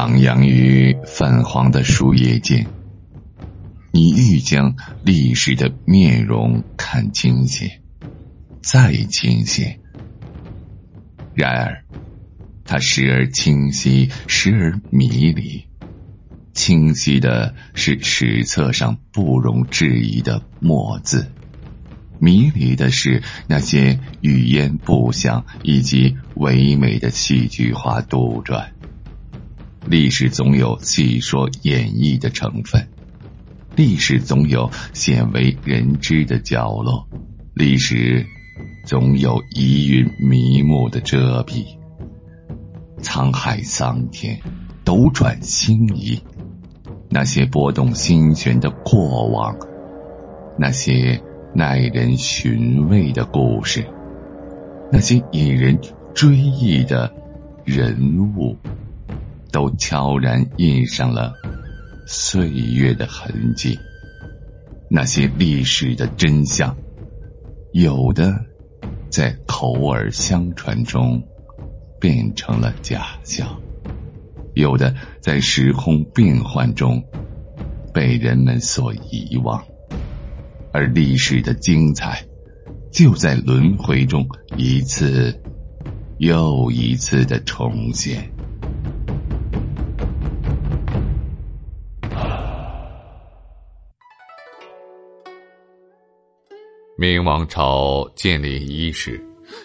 [0.00, 2.66] 徜徉于泛黄的树叶间，
[3.92, 4.74] 你欲将
[5.04, 7.82] 历史的面容看清些，
[8.62, 9.78] 再清些。
[11.34, 11.84] 然而，
[12.64, 15.66] 它时而清晰，时而迷离。
[16.54, 21.30] 清晰的是史册上不容置疑的墨字，
[22.18, 28.70] 迷离的是那些语言不详以及唯美的戏剧化杜撰。
[29.90, 32.86] 历史总有戏说演绎的成分，
[33.74, 37.08] 历史总有鲜为人知的角落，
[37.54, 38.24] 历史
[38.84, 41.64] 总有疑云迷雾的遮蔽。
[43.02, 44.38] 沧海桑田，
[44.84, 46.20] 斗转星移，
[47.08, 49.56] 那些波动心弦的过往，
[50.56, 51.20] 那些
[51.52, 53.84] 耐人寻味的故事，
[54.92, 55.80] 那些引人
[56.14, 57.12] 追忆的
[57.64, 58.56] 人物。
[59.52, 61.34] 都悄然印上了
[62.06, 63.78] 岁月的痕迹。
[64.88, 66.76] 那些历史的真相，
[67.72, 68.46] 有的
[69.08, 71.22] 在口耳相传中
[72.00, 73.60] 变成了假象，
[74.54, 77.04] 有的在时空变幻中
[77.94, 79.64] 被人们所遗忘，
[80.72, 82.24] 而历史的精彩
[82.90, 84.26] 就在轮回中
[84.56, 85.40] 一次
[86.18, 88.32] 又一次的重现。
[97.00, 99.18] 明王朝建立伊始，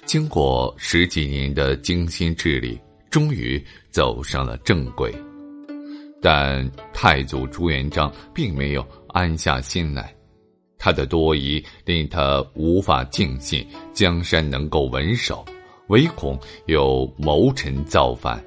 [0.05, 3.61] 经过十几年的精心治理，终于
[3.91, 5.13] 走上了正轨。
[6.21, 10.15] 但太祖朱元璋并没有安下心来，
[10.77, 15.43] 他的多疑令他无法尽信江山能够稳守，
[15.89, 18.41] 唯恐有谋臣造反。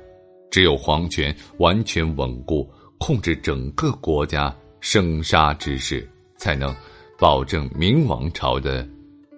[0.50, 6.74] 只有皇权完全稳固，控制整个国家生杀之势，才能。
[7.20, 8.88] 保证明王朝的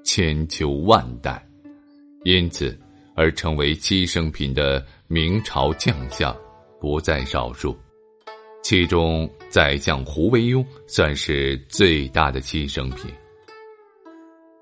[0.04, 1.42] 千秋万代，
[2.24, 2.78] 因此
[3.14, 6.36] 而成为牺牲品的明朝将相
[6.78, 7.74] 不在少数。
[8.62, 13.10] 其中，宰相胡惟庸算是最大的牺牲品。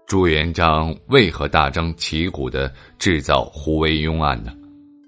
[0.06, 4.52] 朱元璋为何大张旗鼓的制造胡惟庸案呢？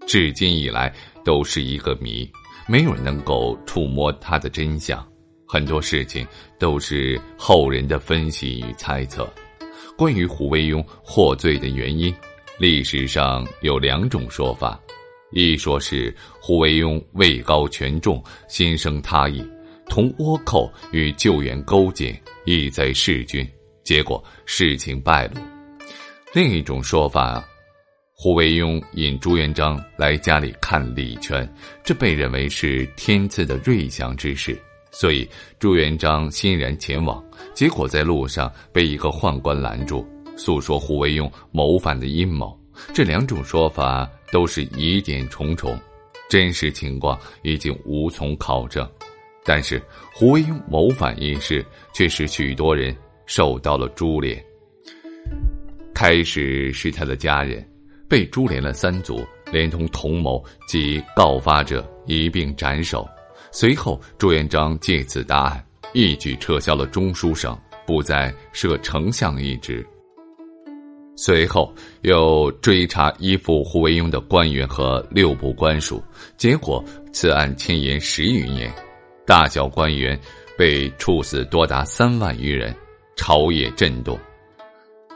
[0.04, 0.92] 至今以来
[1.24, 2.28] 都是一个谜，
[2.66, 5.06] 没有人能够触摸他的真相。
[5.52, 6.24] 很多事情
[6.60, 9.28] 都是后人的分析与猜测。
[9.96, 12.14] 关于胡惟庸获罪的原因，
[12.56, 14.80] 历史上有两种说法：
[15.32, 19.44] 一说是胡惟庸位高权重，心生他意，
[19.88, 23.44] 同倭寇与救援勾结，意在弑君，
[23.82, 25.40] 结果事情败露；
[26.32, 27.44] 另一种说法，
[28.14, 31.52] 胡惟庸引朱元璋来家里看礼泉，
[31.82, 34.56] 这被认为是天赐的瑞祥之事。
[34.90, 35.28] 所以
[35.58, 37.22] 朱元璋欣然前往，
[37.54, 40.06] 结果在路上被一个宦官拦住，
[40.36, 42.58] 诉说胡惟庸谋反的阴谋。
[42.92, 45.78] 这两种说法都是疑点重重，
[46.28, 48.88] 真实情况已经无从考证。
[49.44, 49.80] 但是
[50.12, 51.64] 胡惟庸谋反一事
[51.94, 52.94] 却使许多人
[53.26, 54.42] 受到了株连。
[55.94, 57.66] 开始是他的家人
[58.08, 63.06] 被株连了三族，连同同谋及告发者一并斩首。
[63.52, 69.84] 随后，朱元璋借此大案，一举撤销了中书省，不再设丞相一职。
[71.16, 76.02] 随后又追查依附胡惟庸的官员和六部官署，
[76.36, 78.72] 结果此案牵延十余年，
[79.26, 80.18] 大小官员
[80.56, 82.74] 被处死多达三万余人，
[83.16, 84.18] 朝野震动。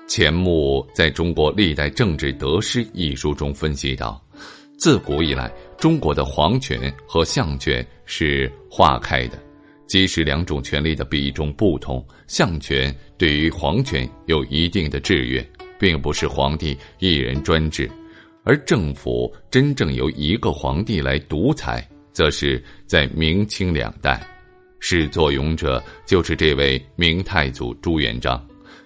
[0.06, 4.20] 钱穆在中国历代政治得失一书中分析道：
[4.76, 5.50] 自古以来。
[5.78, 9.38] 中国的皇权和相权是划开的，
[9.86, 15.46] 即使两种权力的比重不同，相权对于皇权有一定的制约，
[15.78, 17.86] 并不是皇帝一人专制；
[18.44, 24.26] 而政府真正由一个皇帝来独裁，则是在明清两代，
[24.80, 28.42] 始作俑者就是这位明太祖朱元璋，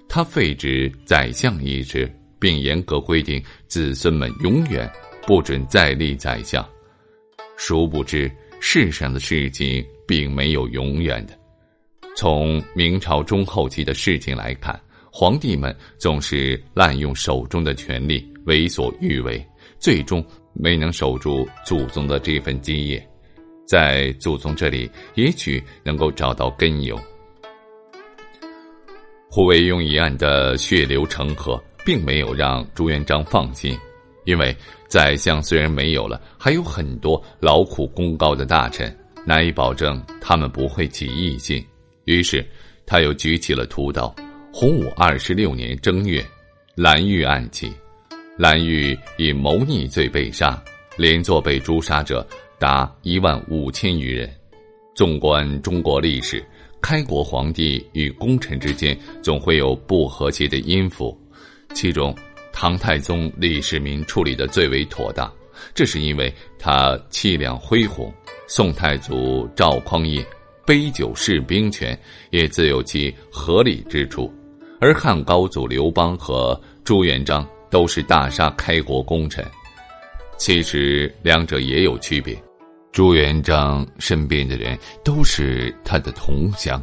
[0.08, 2.10] 他废止宰相一职，
[2.40, 4.90] 并严格规定子孙们永远
[5.26, 6.66] 不准再立宰相。
[7.58, 11.36] 殊不知，世上的事情并没有永远的。
[12.16, 14.80] 从明朝中后期的事情来看，
[15.12, 19.44] 皇帝们总是滥用手中的权力，为所欲为，
[19.80, 23.04] 最终没能守住祖宗的这份基业。
[23.66, 26.98] 在祖宗这里，也许能够找到根由。
[29.28, 33.76] 胡惟庸一案的血流成河，并没有让朱元璋放心。
[34.24, 34.54] 因为
[34.88, 38.96] 宰相虽然没有了，还有很多劳苦功高的大臣，
[39.26, 41.62] 难以保证他们不会起异心。
[42.06, 42.44] 于是，
[42.86, 44.14] 他又举起了屠刀。
[44.50, 46.24] 洪武二十六年正月，
[46.74, 47.70] 蓝玉案起，
[48.38, 50.60] 蓝玉以谋逆罪被杀，
[50.96, 52.26] 连坐被诛杀者
[52.58, 54.28] 达一万五千余人。
[54.94, 56.42] 纵观中国历史，
[56.80, 61.16] 开国皇帝与功臣之间总会有不和谐的音符，
[61.74, 62.16] 其中。
[62.60, 65.32] 唐太宗李世民处理的最为妥当，
[65.76, 68.12] 这是因为他气量恢宏；
[68.48, 70.26] 宋太祖赵匡胤
[70.66, 71.96] 杯酒释兵权，
[72.30, 74.28] 也自有其合理之处。
[74.80, 79.46] 而汉高祖刘邦和朱元璋都是大杀开国功臣，
[80.36, 82.36] 其实两者也有区别。
[82.90, 86.82] 朱元璋身边的人都是他的同乡，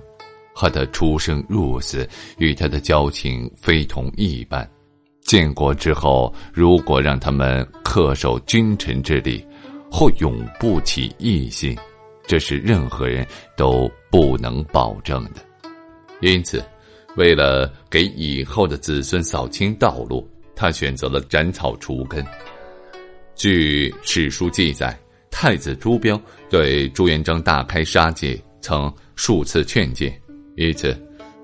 [0.53, 2.07] 和他出生入死，
[2.37, 4.65] 与他的交情非同一般。
[5.25, 9.43] 建国之后，如果让他们恪守君臣之礼，
[9.91, 11.75] 或永不起异心，
[12.27, 13.25] 这是任何人
[13.57, 15.43] 都不能保证的。
[16.21, 16.63] 因此，
[17.17, 22.23] 为了给以后的子孙扫清道路，他选择了斩草除根。
[23.33, 24.97] 据史书记载，
[25.31, 30.13] 太子朱标对朱元璋大开杀戒，曾数次劝谏。
[30.55, 30.95] 一次，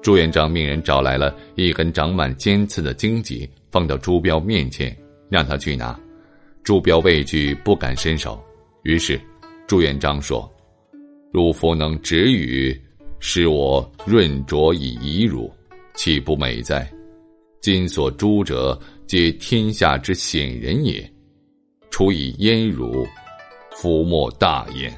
[0.04, 3.50] 朱元璋命人找来了一根长满尖刺的荆棘。
[3.72, 4.96] 放到朱标面前，
[5.30, 5.98] 让他去拿。
[6.64, 8.44] 朱标畏惧，不敢伸手。
[8.84, 9.20] 于是，
[9.66, 10.52] 朱元璋说
[11.32, 12.80] ：“汝弗能止语，
[13.20, 15.52] 使我润浊以怡汝，
[15.96, 16.92] 岂不美哉？
[17.62, 21.10] 今所诛者，皆天下之显人也。
[21.90, 23.08] 除以阉汝，
[23.72, 24.94] 夫莫大焉。”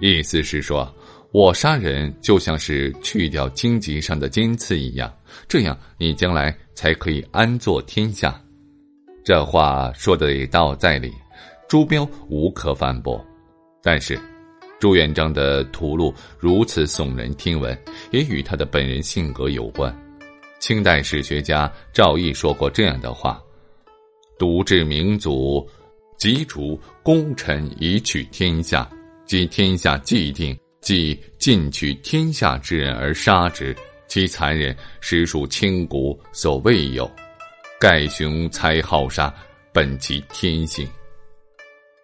[0.00, 0.92] 意思是说。
[1.30, 5.12] 我杀人就像是去掉荆棘上的尖刺一样，
[5.46, 8.40] 这样你将来才可以安坐天下。
[9.22, 11.12] 这话说的也道在理，
[11.68, 13.22] 朱标无可反驳。
[13.82, 14.18] 但是，
[14.80, 17.78] 朱元璋的屠戮如此耸人听闻，
[18.10, 19.94] 也与他的本人性格有关。
[20.60, 23.40] 清代史学家赵翼说过这样的话
[24.38, 25.68] ：“独治民族，
[26.16, 28.88] 即除功臣以取天下，
[29.26, 30.58] 即天下既定。”
[30.88, 33.76] 即尽取天下之人而杀之，
[34.06, 37.06] 其残忍实属千古所未有。
[37.78, 39.30] 盖雄才好杀，
[39.70, 40.88] 本其天性。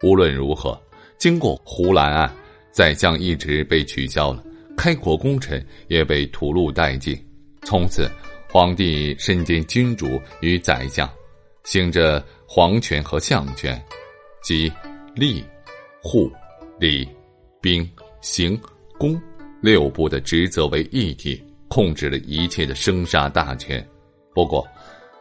[0.02, 0.78] 无论如何，
[1.16, 2.30] 经过胡兰案，
[2.72, 4.44] 宰相一职被取消了，
[4.76, 7.18] 开国功臣也被屠戮殆尽。
[7.62, 8.06] 从此，
[8.50, 11.10] 皇帝身兼君主与宰相，
[11.62, 13.82] 行着皇权和相权，
[14.42, 14.70] 即
[15.16, 15.42] 吏、
[16.02, 16.30] 户、
[16.78, 17.08] 礼、
[17.62, 17.90] 兵。
[18.20, 18.58] 行、
[18.98, 19.20] 宫
[19.60, 23.84] 六部的职责为一体，控制了一切的生杀大权。
[24.34, 24.66] 不过，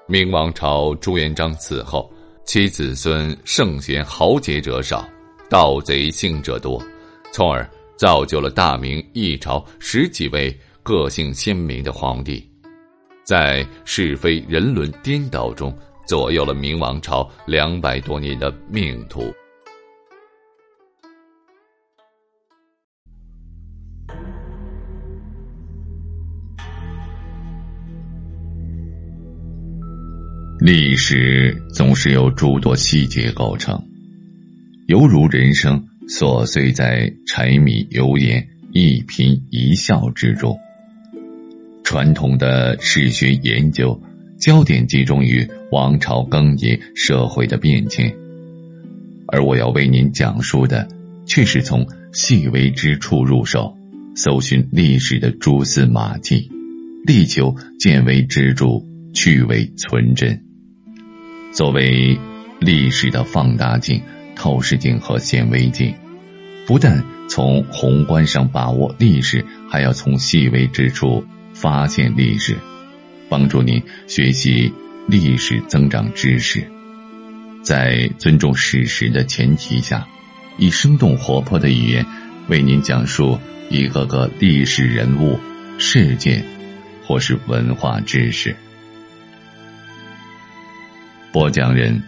[0.07, 2.11] 明王朝朱元璋死后，
[2.45, 5.07] 其子孙圣贤豪杰者少，
[5.49, 6.81] 盗贼性者多，
[7.31, 12.47] 从而造就了大明一朝十几位个性鲜明的皇帝，
[13.23, 15.75] 在是非人伦颠倒中，
[16.05, 19.33] 左右了明王朝两百多年的命途。
[30.65, 33.83] 历史总是由诸多细节构成，
[34.87, 40.57] 犹如人生琐碎在柴米油盐一颦一笑之中。
[41.83, 44.01] 传统的史学研究
[44.39, 48.15] 焦点集中于王朝更迭、社会的变迁，
[49.27, 50.87] 而我要为您讲述的
[51.25, 53.75] 却是从细微之处入手，
[54.15, 56.49] 搜寻历史的蛛丝马迹，
[57.05, 58.81] 力求见微知著，
[59.13, 60.42] 去伪存真。
[61.53, 62.19] 作为
[62.59, 64.01] 历史的放大镜、
[64.35, 65.93] 透视镜和显微镜，
[66.65, 72.57] 不但从宏观上把握历史，还要从细微之处发现历史，
[73.29, 74.73] 帮助您学习
[75.07, 76.67] 历史、增长知识。
[77.61, 80.07] 在尊重史实的前提下，
[80.57, 82.03] 以生动活泼的语言
[82.47, 85.39] 为您讲述一个个历史人物、
[85.77, 86.43] 事件
[87.05, 88.55] 或是文化知识。
[91.33, 92.03] 播讲人，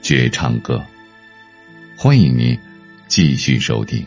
[0.00, 0.82] 绝唱歌，
[1.94, 2.58] 欢迎您
[3.06, 4.06] 继续收听。